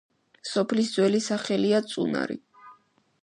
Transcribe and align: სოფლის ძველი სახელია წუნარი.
სოფლის 0.51 0.89
ძველი 0.95 1.19
სახელია 1.27 1.83
წუნარი. 1.91 2.39